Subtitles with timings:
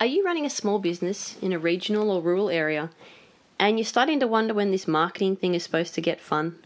[0.00, 2.90] Are you running a small business in a regional or rural area
[3.58, 6.56] and you're starting to wonder when this marketing thing is supposed to get fun?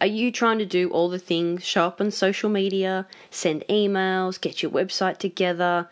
[0.00, 4.40] Are you trying to do all the things, show up on social media, send emails,
[4.40, 5.88] get your website together,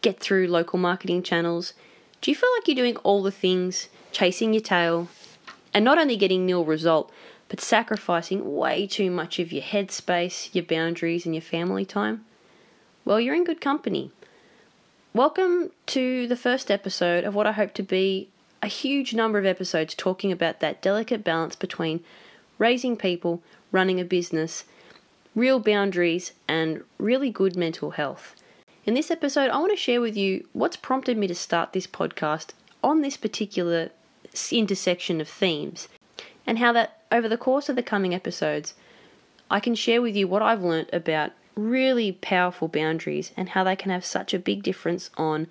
[0.00, 1.74] get through local marketing channels?
[2.20, 5.08] Do you feel like you're doing all the things, chasing your tail,
[5.74, 7.10] and not only getting nil result,
[7.48, 12.24] but sacrificing way too much of your headspace, your boundaries, and your family time?
[13.04, 14.12] Well, you're in good company.
[15.12, 18.28] Welcome to the first episode of what I hope to be
[18.62, 22.04] a huge number of episodes talking about that delicate balance between
[22.60, 23.42] raising people,
[23.72, 24.62] running a business,
[25.34, 28.36] real boundaries, and really good mental health.
[28.86, 31.88] In this episode, I want to share with you what's prompted me to start this
[31.88, 32.50] podcast
[32.84, 33.90] on this particular
[34.52, 35.88] intersection of themes,
[36.46, 38.74] and how that over the course of the coming episodes,
[39.50, 41.32] I can share with you what I've learnt about
[41.68, 45.46] really powerful boundaries and how they can have such a big difference on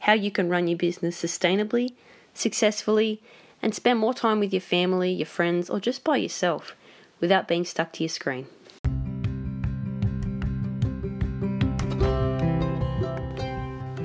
[0.00, 1.92] how you can run your business sustainably,
[2.34, 3.20] successfully,
[3.62, 6.76] and spend more time with your family, your friends, or just by yourself
[7.20, 8.46] without being stuck to your screen.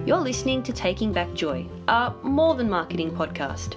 [0.05, 3.75] You're listening to Taking Back Joy, a more than marketing podcast.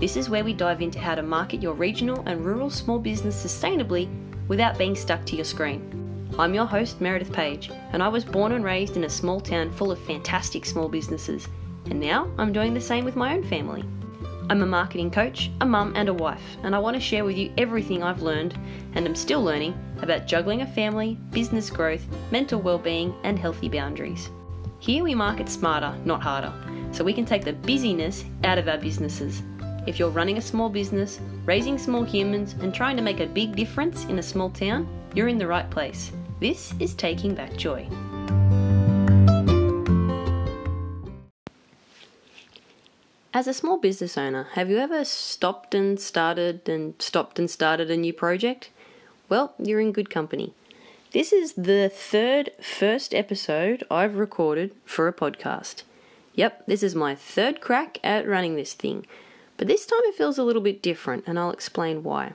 [0.00, 3.42] This is where we dive into how to market your regional and rural small business
[3.42, 4.08] sustainably
[4.48, 6.03] without being stuck to your screen.
[6.36, 9.70] I'm your host, Meredith Page, and I was born and raised in a small town
[9.70, 11.46] full of fantastic small businesses,
[11.88, 13.84] and now I'm doing the same with my own family.
[14.50, 17.36] I'm a marketing coach, a mum, and a wife, and I want to share with
[17.36, 18.58] you everything I've learned
[18.94, 24.28] and am still learning about juggling a family, business growth, mental well-being, and healthy boundaries.
[24.80, 26.52] Here we market smarter, not harder,
[26.90, 29.40] so we can take the busyness out of our businesses.
[29.86, 33.54] If you're running a small business, raising small humans, and trying to make a big
[33.54, 36.10] difference in a small town, you're in the right place.
[36.44, 37.88] This is Taking Back Joy.
[43.32, 47.90] As a small business owner, have you ever stopped and started and stopped and started
[47.90, 48.68] a new project?
[49.30, 50.52] Well, you're in good company.
[51.12, 55.84] This is the third first episode I've recorded for a podcast.
[56.34, 59.06] Yep, this is my third crack at running this thing,
[59.56, 62.34] but this time it feels a little bit different, and I'll explain why.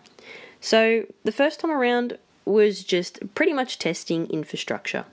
[0.60, 2.18] So, the first time around,
[2.50, 5.06] was just pretty much testing infrastructure.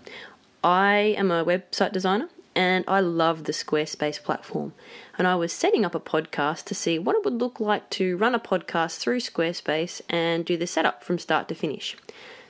[0.65, 4.73] I am a website designer and I love the Squarespace platform.
[5.19, 8.17] And I was setting up a podcast to see what it would look like to
[8.17, 11.97] run a podcast through Squarespace and do the setup from start to finish.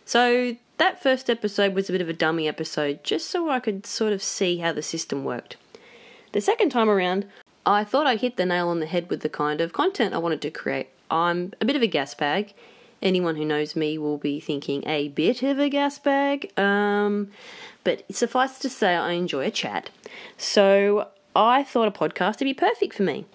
[0.04, 3.84] So that first episode was a bit of a dummy episode, just so I could
[3.84, 5.56] sort of see how the system worked.
[6.30, 7.26] The second time around,
[7.64, 10.18] I thought I hit the nail on the head with the kind of content I
[10.18, 10.88] wanted to create.
[11.10, 12.54] I'm a bit of a gas bag
[13.02, 16.52] anyone who knows me will be thinking a bit of a gas bag.
[16.58, 17.30] Um,
[17.84, 19.90] but suffice to say, I enjoy a chat.
[20.36, 23.26] So I thought a podcast would be perfect for me.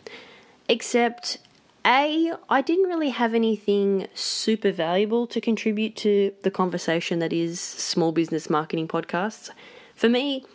[0.68, 1.38] Except,
[1.86, 7.60] A, I didn't really have anything super valuable to contribute to the conversation that is
[7.60, 9.50] small business marketing podcasts.
[9.96, 10.46] For me,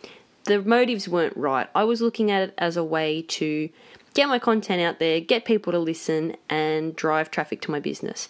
[0.45, 1.67] the motives weren't right.
[1.75, 3.69] I was looking at it as a way to
[4.13, 8.29] get my content out there, get people to listen, and drive traffic to my business.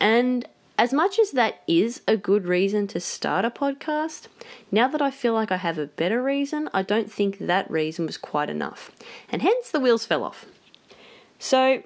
[0.00, 4.28] And as much as that is a good reason to start a podcast,
[4.72, 8.06] now that I feel like I have a better reason, I don't think that reason
[8.06, 8.90] was quite enough.
[9.30, 10.46] And hence the wheels fell off.
[11.38, 11.82] So,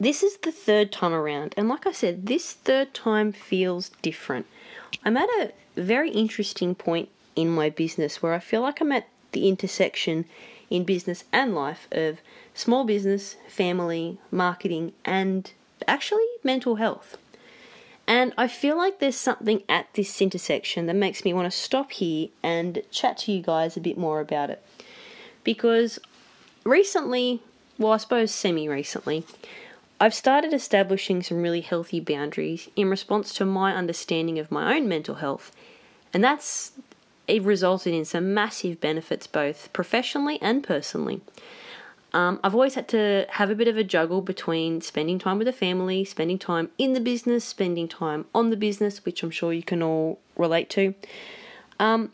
[0.00, 4.46] this is the third time around, and like I said, this third time feels different.
[5.04, 9.08] I'm at a very interesting point in my business where I feel like I'm at
[9.32, 10.24] the intersection
[10.70, 12.18] in business and life of
[12.54, 15.50] small business, family, marketing, and
[15.86, 17.16] actually mental health.
[18.08, 21.92] And I feel like there's something at this intersection that makes me want to stop
[21.92, 24.64] here and chat to you guys a bit more about it.
[25.44, 25.98] Because
[26.64, 27.42] recently,
[27.78, 29.24] well, I suppose semi recently,
[30.00, 34.88] I've started establishing some really healthy boundaries in response to my understanding of my own
[34.88, 35.54] mental health.
[36.14, 36.72] And that's
[37.28, 41.20] resulted in some massive benefits both professionally and personally.
[42.12, 45.46] Um, I've always had to have a bit of a juggle between spending time with
[45.46, 49.52] the family, spending time in the business, spending time on the business, which I'm sure
[49.52, 50.94] you can all relate to.
[51.78, 52.12] Um,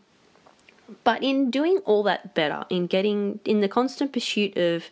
[1.05, 4.87] but in doing all that better, in getting in the constant pursuit of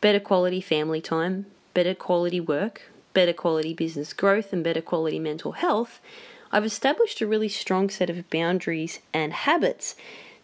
[0.00, 2.82] better quality family time, better quality work,
[3.12, 6.00] better quality business growth, and better quality mental health,
[6.50, 9.96] I've established a really strong set of boundaries and habits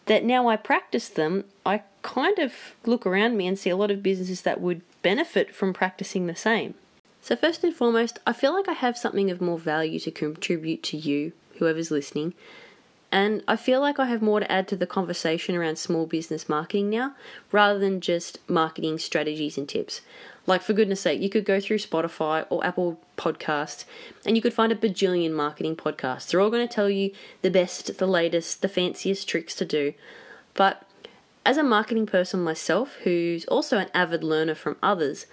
[0.05, 3.89] that now I practice them, I kind of look around me and see a lot
[3.89, 6.75] of businesses that would benefit from practicing the same.
[7.21, 10.83] So, first and foremost, I feel like I have something of more value to contribute
[10.83, 12.33] to you, whoever's listening.
[13.13, 16.49] And I feel like I have more to add to the conversation around small business
[16.49, 17.15] marketing now,
[17.51, 20.01] rather than just marketing strategies and tips.
[20.45, 23.85] Like, for goodness sake, you could go through Spotify or Apple Podcasts
[24.25, 26.29] and you could find a bajillion marketing podcasts.
[26.29, 27.11] They're all going to tell you
[27.41, 29.93] the best, the latest, the fanciest tricks to do.
[30.55, 30.85] But
[31.45, 35.25] as a marketing person myself, who's also an avid learner from others,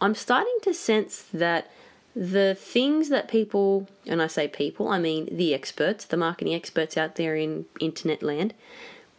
[0.00, 1.70] I'm starting to sense that
[2.14, 6.96] the things that people, and I say people, I mean the experts, the marketing experts
[6.96, 8.54] out there in internet land,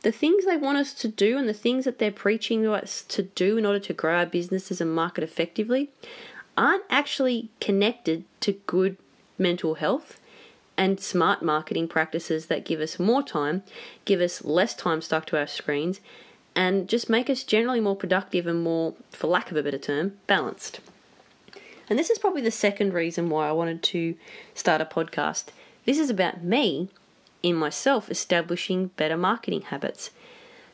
[0.01, 3.03] the things they want us to do and the things that they're preaching to us
[3.09, 5.89] to do in order to grow our businesses and market effectively
[6.57, 8.97] aren't actually connected to good
[9.38, 10.19] mental health
[10.77, 13.63] and smart marketing practices that give us more time,
[14.05, 15.99] give us less time stuck to our screens,
[16.57, 20.18] and just make us generally more productive and more, for lack of a better term,
[20.25, 20.80] balanced.
[21.88, 24.15] And this is probably the second reason why I wanted to
[24.56, 25.45] start a podcast.
[25.86, 26.89] This is about me
[27.44, 30.09] in myself establishing better marketing habits.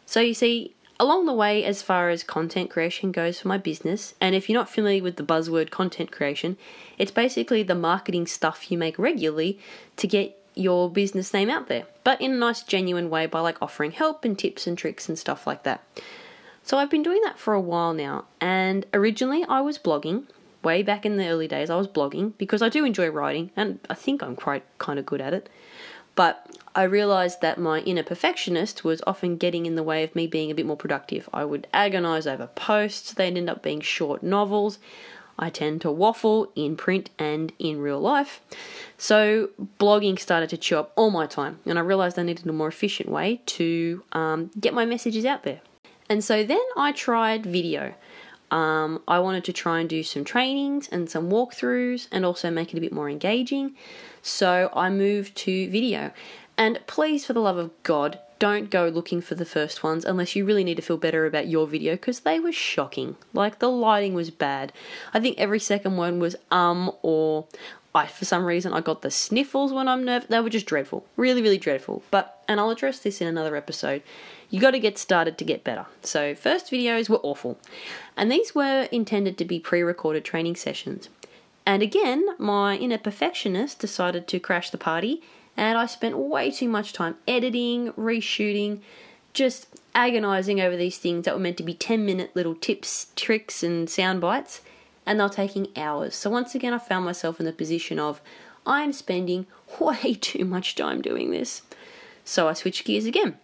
[0.06, 4.16] So, you see, along the way, as far as content creation goes for my business,
[4.22, 6.56] and if you're not familiar with the buzzword content creation,
[6.98, 9.60] it's basically the marketing stuff you make regularly
[9.98, 13.62] to get your business name out there, but in a nice, genuine way by like
[13.62, 15.84] offering help and tips and tricks and stuff like that.
[16.64, 20.26] So I've been doing that for a while now, and originally I was blogging.
[20.64, 23.80] Way back in the early days, I was blogging because I do enjoy writing, and
[23.90, 25.50] I think I'm quite kind of good at it.
[26.16, 30.26] But I realized that my inner perfectionist was often getting in the way of me
[30.26, 31.28] being a bit more productive.
[31.34, 34.80] I would agonize over posts, they'd end up being short novels.
[35.38, 38.42] I tend to waffle in print and in real life.
[38.98, 39.50] So,
[39.80, 42.68] blogging started to chew up all my time, and I realized I needed a more
[42.68, 45.62] efficient way to um, get my messages out there.
[46.10, 47.94] And so then I tried video.
[48.52, 52.74] Um, I wanted to try and do some trainings and some walkthroughs and also make
[52.74, 53.76] it a bit more engaging.
[54.22, 56.12] So I moved to video.
[56.56, 60.36] And please, for the love of God, don't go looking for the first ones unless
[60.36, 63.16] you really need to feel better about your video because they were shocking.
[63.32, 64.74] Like the lighting was bad.
[65.14, 67.48] I think every second one was um or
[67.96, 70.28] I for some reason I got the sniffles when I'm nervous.
[70.28, 71.06] They were just dreadful.
[71.16, 72.04] Really, really dreadful.
[72.12, 74.04] But and I'll address this in another episode.
[74.50, 75.86] You got to get started to get better.
[76.02, 77.58] So first videos were awful.
[78.18, 81.08] And these were intended to be pre-recorded training sessions.
[81.66, 85.22] And again, my inner perfectionist decided to crash the party
[85.56, 88.80] and I spent way too much time editing, reshooting,
[89.34, 93.64] just agonizing over these things that were meant to be 10 minute little tips, tricks,
[93.64, 94.62] and sound bites,
[95.06, 96.16] and they're taking hours.
[96.16, 98.22] So once again, I found myself in the position of
[98.66, 99.46] I'm spending
[99.80, 101.62] way too much time doing this.
[102.26, 103.38] So I switched gears again.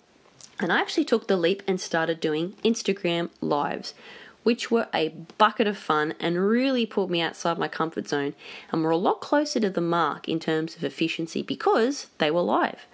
[0.62, 3.94] And I actually took the leap and started doing Instagram lives,
[4.44, 8.33] which were a bucket of fun and really pulled me outside my comfort zone
[8.71, 12.41] and were a lot closer to the mark in terms of efficiency because they were
[12.41, 12.86] live.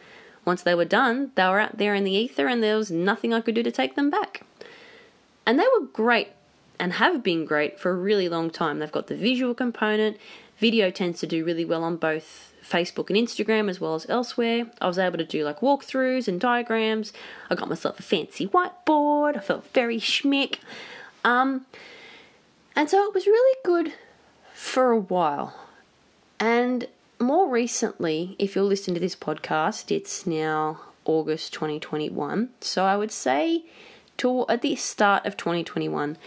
[0.44, 3.34] Once they were done, they were out there in the ether and there was nothing
[3.34, 4.46] I could do to take them back.
[5.46, 6.30] And they were great
[6.80, 8.80] and have been great for a really long time.
[8.80, 10.18] They've got the visual component,
[10.58, 14.66] video tends to do really well on both Facebook and Instagram as well as elsewhere.
[14.82, 17.14] I was able to do like walkthroughs and diagrams.
[17.50, 19.38] I got myself a fancy whiteboard.
[19.38, 20.58] I felt very schmick.
[21.26, 21.66] Um,
[22.76, 23.94] and so it was really good
[24.54, 25.56] for a while.
[26.40, 26.88] And
[27.20, 32.50] more recently, if you're listening to this podcast, it's now August 2021.
[32.62, 33.64] So I would say
[34.18, 36.18] to at the start of 2021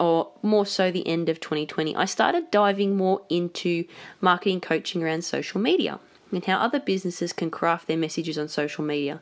[0.00, 3.84] or more so the end of 2020, I started diving more into
[4.20, 6.00] marketing coaching around social media
[6.32, 9.20] and how other businesses can craft their messages on social media.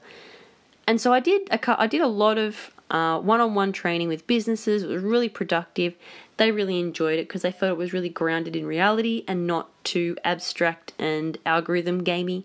[0.87, 4.83] And so I did a, I did a lot of uh, one-on-one training with businesses.
[4.83, 5.95] It was really productive.
[6.37, 9.69] They really enjoyed it because they felt it was really grounded in reality and not
[9.85, 12.45] too abstract and algorithm gamey.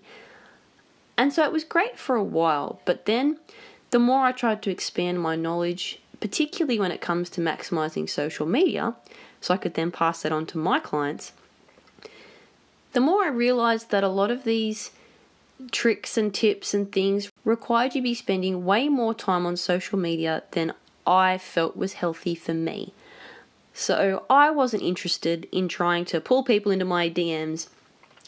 [1.17, 3.37] And so it was great for a while, but then
[3.91, 8.45] the more I tried to expand my knowledge, particularly when it comes to maximizing social
[8.45, 8.95] media,
[9.39, 11.33] so I could then pass that on to my clients,
[12.93, 14.91] the more I realized that a lot of these
[15.71, 20.43] tricks and tips and things required you be spending way more time on social media
[20.51, 20.73] than
[21.05, 22.93] I felt was healthy for me.
[23.73, 27.69] So I wasn't interested in trying to pull people into my DMs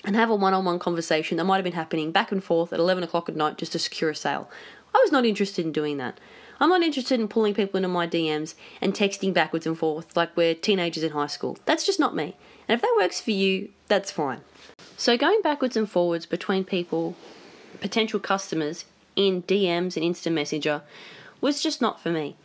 [0.05, 2.73] and have a one on one conversation that might have been happening back and forth
[2.73, 4.49] at 11 o'clock at night just to secure a sale.
[4.93, 6.19] I was not interested in doing that.
[6.59, 10.35] I'm not interested in pulling people into my DMs and texting backwards and forth like
[10.37, 11.57] we're teenagers in high school.
[11.65, 12.35] That's just not me.
[12.67, 14.41] And if that works for you, that's fine.
[14.95, 17.15] So going backwards and forwards between people,
[17.81, 20.81] potential customers, in DMs and Instant Messenger
[21.41, 22.35] was just not for me.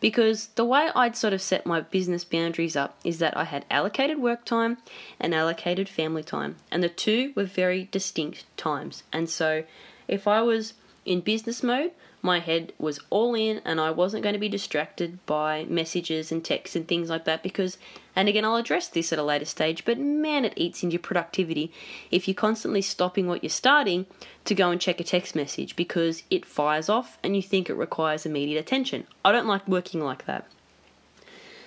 [0.00, 3.64] Because the way I'd sort of set my business boundaries up is that I had
[3.68, 4.78] allocated work time
[5.18, 9.02] and allocated family time, and the two were very distinct times.
[9.12, 9.64] And so
[10.06, 11.90] if I was in business mode,
[12.22, 16.44] my head was all in and I wasn't going to be distracted by messages and
[16.44, 17.78] texts and things like that because,
[18.18, 21.02] and again, I'll address this at a later stage, but man, it eats into your
[21.02, 21.70] productivity
[22.10, 24.06] if you're constantly stopping what you're starting
[24.44, 27.74] to go and check a text message because it fires off and you think it
[27.74, 29.06] requires immediate attention.
[29.24, 30.48] I don't like working like that.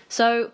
[0.10, 0.52] So,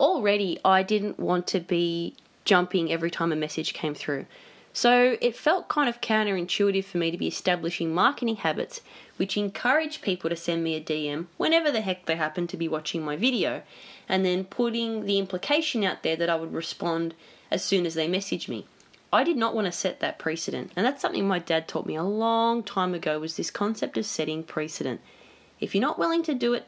[0.00, 4.26] already I didn't want to be jumping every time a message came through.
[4.72, 8.80] So it felt kind of counterintuitive for me to be establishing marketing habits
[9.20, 12.66] which encourage people to send me a DM whenever the heck they happen to be
[12.66, 13.60] watching my video,
[14.10, 17.14] and then putting the implication out there that I would respond
[17.50, 18.66] as soon as they message me.
[19.12, 21.94] I did not want to set that precedent, and that's something my dad taught me
[21.94, 25.00] a long time ago was this concept of setting precedent.
[25.60, 26.66] If you're not willing to do it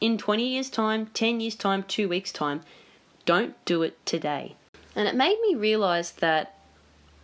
[0.00, 2.62] in 20 years time, 10 years time, 2 weeks time,
[3.26, 4.56] don't do it today.
[4.96, 6.58] And it made me realize that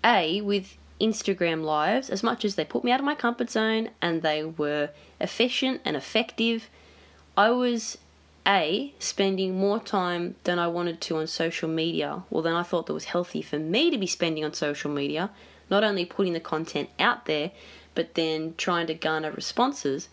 [0.04, 3.90] a, with Instagram lives, as much as they put me out of my comfort zone
[4.02, 4.90] and they were
[5.20, 6.68] efficient and effective,
[7.36, 7.98] I was
[8.46, 12.86] A, spending more time than I wanted to on social media, well, then I thought
[12.86, 15.30] that was healthy for me to be spending on social media,
[15.70, 17.52] not only putting the content out there,
[17.94, 20.08] but then trying to garner responses.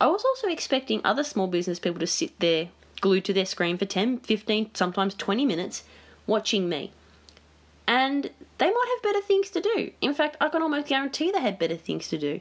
[0.00, 2.68] I was also expecting other small business people to sit there
[3.00, 5.82] glued to their screen for 10, 15, sometimes 20 minutes
[6.26, 6.92] watching me
[7.86, 9.90] and they might have better things to do.
[10.00, 12.40] In fact, I can almost guarantee they had better things to do.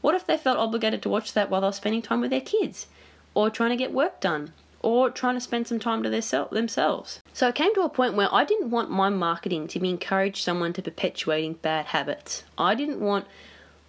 [0.00, 2.40] What if they felt obligated to watch that while they were spending time with their
[2.40, 2.86] kids,
[3.32, 4.52] or trying to get work done,
[4.84, 6.20] or trying to spend some time to their
[6.52, 7.20] themselves?
[7.32, 10.42] So it came to a point where I didn't want my marketing to be encourage
[10.42, 12.44] someone to perpetuating bad habits.
[12.58, 13.26] I didn't want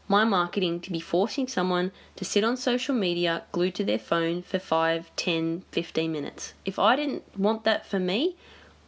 [0.08, 4.42] my marketing to be forcing someone to sit on social media glued to their phone
[4.42, 6.54] for 5, 10, 15 minutes.
[6.64, 8.36] If I didn't want that for me,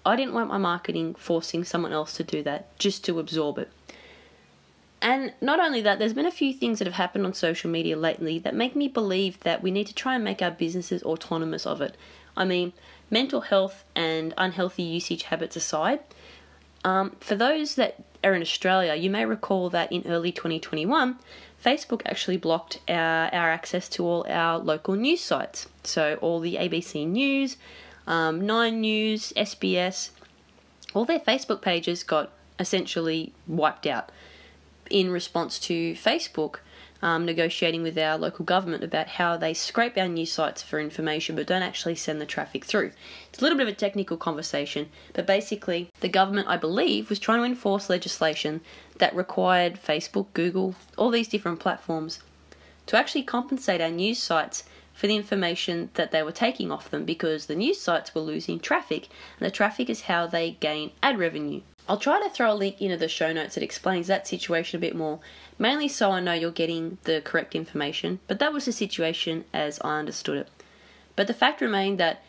[0.05, 3.69] I didn't want my marketing forcing someone else to do that just to absorb it.
[5.01, 7.95] And not only that, there's been a few things that have happened on social media
[7.95, 11.67] lately that make me believe that we need to try and make our businesses autonomous
[11.67, 11.95] of it.
[12.35, 12.73] I mean,
[13.09, 15.99] mental health and unhealthy usage habits aside,
[16.83, 21.17] um, for those that are in Australia, you may recall that in early 2021,
[21.63, 25.67] Facebook actually blocked our, our access to all our local news sites.
[25.83, 27.57] So, all the ABC News,
[28.05, 30.11] um, Nine News, SBS,
[30.93, 34.11] all their Facebook pages got essentially wiped out
[34.89, 36.57] in response to Facebook
[37.01, 41.35] um, negotiating with our local government about how they scrape our news sites for information
[41.35, 42.91] but don't actually send the traffic through.
[43.29, 47.19] It's a little bit of a technical conversation, but basically, the government, I believe, was
[47.19, 48.61] trying to enforce legislation
[48.97, 52.19] that required Facebook, Google, all these different platforms
[52.87, 54.63] to actually compensate our news sites
[54.97, 58.59] for the information that they were taking off them because the news sites were losing
[58.59, 59.07] traffic,
[59.39, 61.61] and the traffic is how they gain ad revenue.
[61.87, 64.81] I'll try to throw a link into the show notes that explains that situation a
[64.81, 65.19] bit more,
[65.59, 69.79] mainly so I know you're getting the correct information, but that was the situation as
[69.81, 70.49] I understood it.
[71.15, 72.23] But the fact remained that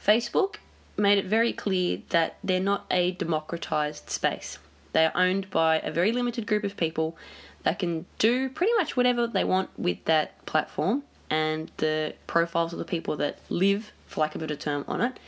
[0.00, 0.58] Facebook
[0.96, 4.58] made it very clear that they're not a democratized space.
[4.92, 7.16] They are owned by a very limited group of people
[7.64, 11.02] that can do pretty much whatever they want with that platform
[11.34, 15.00] and the profiles of the people that live, for lack of a better term, on
[15.00, 15.18] it,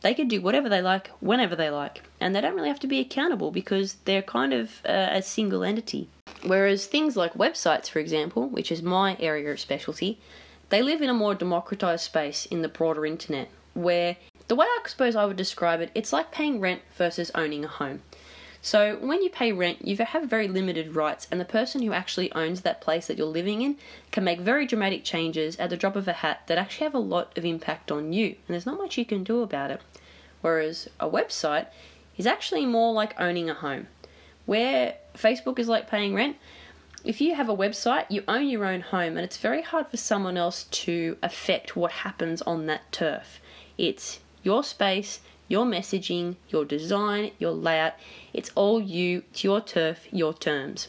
[0.00, 2.86] they can do whatever they like, whenever they like, and they don't really have to
[2.86, 6.08] be accountable because they're kind of uh, a single entity.
[6.44, 10.18] Whereas things like websites, for example, which is my area of specialty,
[10.70, 14.16] they live in a more democratized space in the broader internet, where
[14.48, 17.68] the way I suppose I would describe it, it's like paying rent versus owning a
[17.68, 18.00] home.
[18.64, 22.30] So when you pay rent, you have very limited rights, and the person who actually
[22.30, 23.76] owns that place that you're living in
[24.12, 27.00] can make very dramatic changes at the drop of a hat that actually have a
[27.00, 29.80] lot of impact on you, and there's not much you can do about it.
[30.42, 31.66] Whereas a website
[32.16, 33.88] is actually more like owning a home,
[34.46, 36.36] where Facebook is like paying rent.
[37.04, 39.96] If you have a website, you own your own home, and it's very hard for
[39.96, 43.40] someone else to affect what happens on that turf.
[43.76, 47.94] It's your space, your messaging, your design, your layout.
[48.32, 50.88] It's all you, it's your turf, your terms.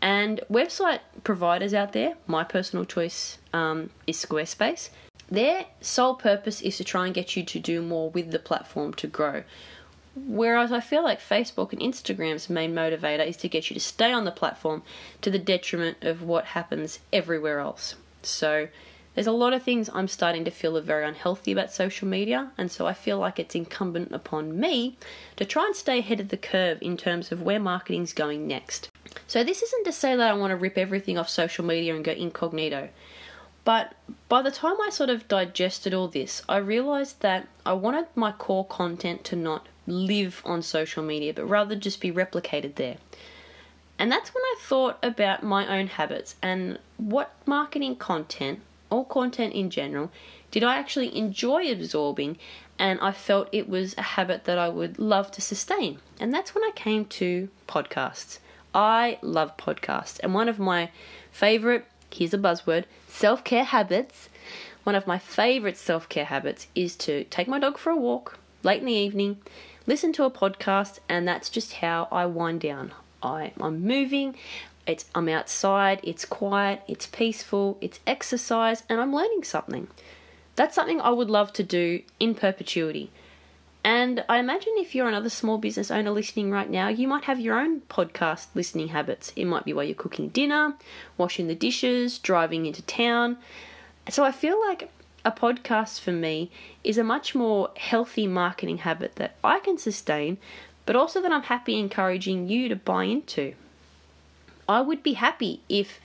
[0.00, 4.90] And website providers out there, my personal choice um, is Squarespace.
[5.30, 8.94] Their sole purpose is to try and get you to do more with the platform
[8.94, 9.44] to grow.
[10.14, 14.12] Whereas I feel like Facebook and Instagram's main motivator is to get you to stay
[14.12, 14.82] on the platform
[15.22, 17.94] to the detriment of what happens everywhere else.
[18.22, 18.68] So
[19.14, 22.50] there's a lot of things I'm starting to feel are very unhealthy about social media,
[22.56, 24.96] and so I feel like it's incumbent upon me
[25.36, 28.88] to try and stay ahead of the curve in terms of where marketing's going next.
[29.26, 32.04] So, this isn't to say that I want to rip everything off social media and
[32.04, 32.88] go incognito,
[33.64, 33.94] but
[34.28, 38.32] by the time I sort of digested all this, I realized that I wanted my
[38.32, 42.96] core content to not live on social media, but rather just be replicated there.
[43.98, 48.60] And that's when I thought about my own habits and what marketing content,
[48.92, 50.10] or content in general,
[50.50, 52.38] did I actually enjoy absorbing
[52.78, 56.00] and I felt it was a habit that I would love to sustain.
[56.18, 58.38] And that's when I came to podcasts.
[58.74, 60.90] I love podcasts, and one of my
[61.30, 64.30] favorite, here's a buzzword, self care habits.
[64.84, 68.38] One of my favorite self care habits is to take my dog for a walk
[68.62, 69.38] late in the evening,
[69.86, 72.92] listen to a podcast, and that's just how I wind down.
[73.22, 74.36] I, I'm moving,
[74.86, 79.88] it's, I'm outside, it's quiet, it's peaceful, it's exercise, and I'm learning something.
[80.56, 83.10] That's something I would love to do in perpetuity.
[83.84, 87.40] And I imagine if you're another small business owner listening right now, you might have
[87.40, 89.32] your own podcast listening habits.
[89.34, 90.74] It might be while you're cooking dinner,
[91.18, 93.38] washing the dishes, driving into town.
[94.08, 94.90] So I feel like
[95.24, 96.50] a podcast for me
[96.84, 100.38] is a much more healthy marketing habit that I can sustain,
[100.86, 103.54] but also that I'm happy encouraging you to buy into.
[104.72, 106.00] I would be happy if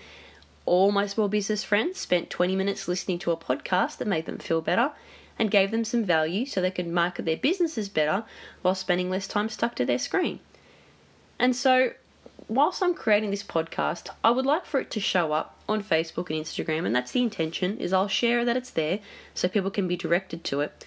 [0.65, 4.37] all my small business friends spent 20 minutes listening to a podcast that made them
[4.37, 4.91] feel better
[5.39, 8.23] and gave them some value so they could market their businesses better
[8.61, 10.39] while spending less time stuck to their screen.
[11.39, 11.93] And so,
[12.47, 16.29] whilst I'm creating this podcast, I would like for it to show up on Facebook
[16.29, 18.99] and Instagram, and that's the intention is I'll share that it's there
[19.33, 20.85] so people can be directed to it.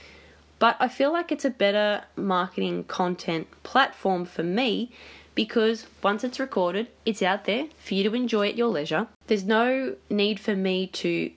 [0.59, 4.91] But I feel like it's a better marketing content platform for me
[5.35, 9.07] because once it's recorded, it's out there for you to enjoy at your leisure.
[9.27, 11.31] There's no need for me to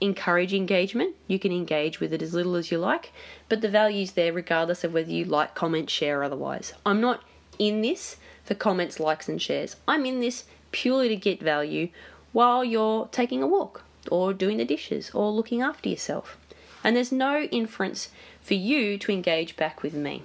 [0.00, 1.14] encourage engagement.
[1.26, 3.12] You can engage with it as little as you like,
[3.48, 6.74] but the value's there regardless of whether you like, comment, share, or otherwise.
[6.84, 7.22] I'm not
[7.58, 9.76] in this for comments, likes, and shares.
[9.88, 11.88] I'm in this purely to get value
[12.32, 16.36] while you're taking a walk, or doing the dishes, or looking after yourself.
[16.84, 18.10] And there's no inference
[18.42, 20.22] for you to engage back with me.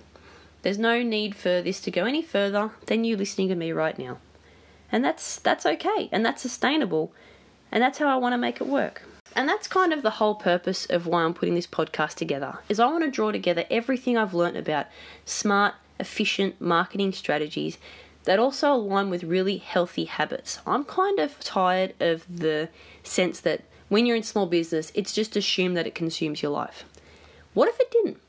[0.62, 3.98] There's no need for this to go any further than you listening to me right
[3.98, 4.18] now.
[4.92, 7.14] And that's that's okay and that's sustainable
[7.72, 9.04] and that's how I want to make it work.
[9.36, 12.60] And that's kind of the whole purpose of why I'm putting this podcast together.
[12.68, 14.88] Is I want to draw together everything I've learned about
[15.26, 17.78] smart, efficient marketing strategies
[18.26, 20.60] that also align with really healthy habits.
[20.68, 22.70] I'm kind of tired of the
[23.04, 26.84] sense that when you're in small business, it's just assumed that it consumes your life.
[27.54, 28.20] What if it didn't?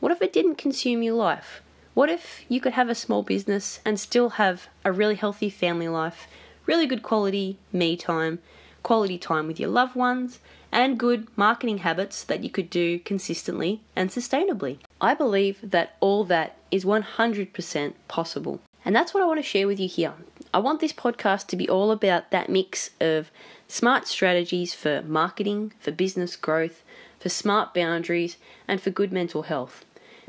[0.00, 1.62] What if it didn't consume your life?
[1.94, 5.86] What if you could have a small business and still have a really healthy family
[5.86, 6.26] life,
[6.66, 8.40] really good quality me time,
[8.82, 10.40] quality time with your loved ones,
[10.72, 14.78] and good marketing habits that you could do consistently and sustainably?
[15.00, 18.60] I believe that all that is 100% possible.
[18.84, 20.14] And that's what I want to share with you here.
[20.52, 23.30] I want this podcast to be all about that mix of
[23.68, 26.82] smart strategies for marketing, for business growth,
[27.20, 29.84] for smart boundaries, and for good mental health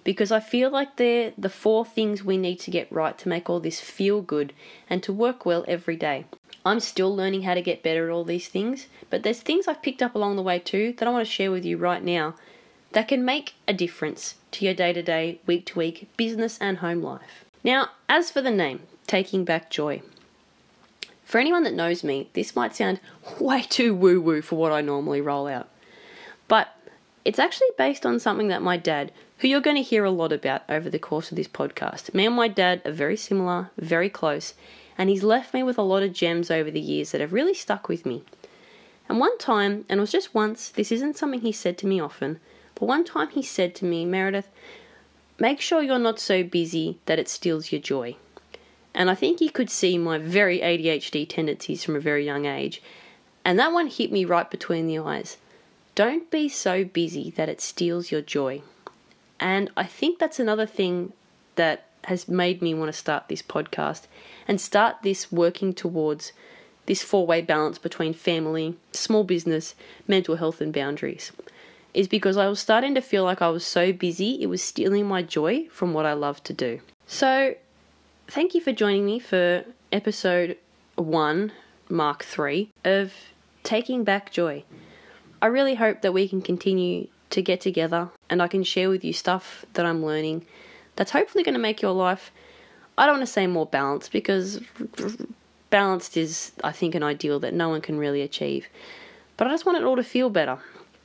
[0.06, 3.50] because I feel like they're the four things we need to get right to make
[3.50, 4.54] all this feel good
[4.90, 6.26] and to work well every day.
[6.64, 9.82] I'm still learning how to get better at all these things, but there's things I've
[9.82, 12.36] picked up along the way too that I want to share with you right now
[12.94, 16.78] that can make a difference to your day to day, week to week business and
[16.78, 17.44] home life.
[17.64, 20.02] Now, as for the name, Taking Back Joy.
[21.26, 23.00] For anyone that knows me, this might sound
[23.40, 25.68] way too woo woo for what I normally roll out.
[26.48, 26.70] But
[27.26, 30.32] it's actually based on something that my dad, who you're going to hear a lot
[30.32, 32.14] about over the course of this podcast.
[32.14, 34.54] Me and my dad are very similar, very close,
[34.98, 37.54] and he's left me with a lot of gems over the years that have really
[37.54, 38.24] stuck with me.
[39.10, 42.00] And one time, and it was just once, this isn't something he said to me
[42.00, 42.40] often,
[42.76, 44.50] but one time he said to me, Meredith,
[45.38, 48.16] make sure you're not so busy that it steals your joy.
[48.94, 52.82] And I think he could see my very ADHD tendencies from a very young age.
[53.44, 55.38] And that one hit me right between the eyes.
[55.94, 58.62] Don't be so busy that it steals your joy.
[59.40, 61.14] And I think that's another thing
[61.56, 64.04] that has made me want to start this podcast
[64.48, 66.32] and start this working towards
[66.86, 69.76] this four way balance between family, small business,
[70.08, 71.32] mental health, and boundaries.
[71.94, 75.08] Is because I was starting to feel like I was so busy, it was stealing
[75.08, 76.82] my joy from what I love to do.
[77.08, 77.56] So,
[78.28, 80.58] thank you for joining me for episode
[80.96, 81.54] one,
[81.90, 83.14] Mark three, of
[83.64, 84.64] Taking Back Joy.
[85.42, 89.04] I really hope that we can continue to get together and I can share with
[89.04, 90.46] you stuff that I'm learning
[90.96, 92.32] that's hopefully going to make your life,
[92.98, 94.62] I don't want to say more balanced because
[95.70, 98.68] balanced is, I think, an ideal that no one can really achieve.
[99.38, 100.60] But I just want it all to feel better.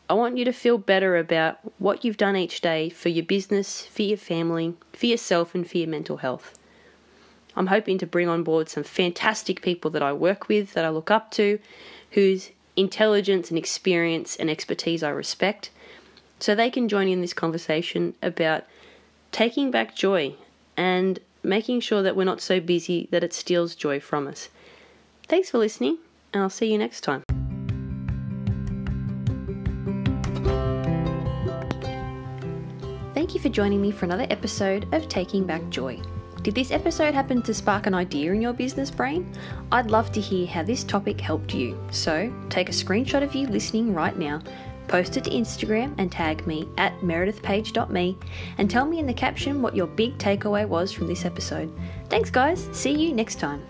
[0.09, 3.87] I want you to feel better about what you've done each day for your business,
[3.87, 6.59] for your family, for yourself, and for your mental health.
[7.57, 10.89] I'm hoping to bring on board some fantastic people that I work with, that I
[10.89, 11.59] look up to,
[12.13, 15.71] whose intelligence and experience and expertise I respect,
[16.41, 18.65] so they can join in this conversation about
[19.31, 20.35] taking back joy
[20.77, 24.49] and making sure that we're not so busy that it steals joy from us.
[25.29, 25.99] Thanks for listening,
[26.33, 27.23] and I'll see you next time.
[33.15, 36.01] Thank you for joining me for another episode of Taking Back Joy.
[36.43, 39.31] Did this episode happen to spark an idea in your business brain?
[39.71, 41.79] I'd love to hear how this topic helped you.
[41.91, 44.41] So, take a screenshot of you listening right now,
[44.91, 48.19] Post it to Instagram and tag me at meredithpage.me
[48.59, 51.73] and tell me in the caption what your big takeaway was from this episode.
[52.09, 52.69] Thanks, guys.
[52.73, 53.65] See you next time.